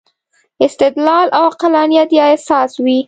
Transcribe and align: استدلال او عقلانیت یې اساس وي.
استدلال 0.65 1.25
او 1.37 1.43
عقلانیت 1.51 2.09
یې 2.17 2.21
اساس 2.35 2.71
وي. 2.83 2.99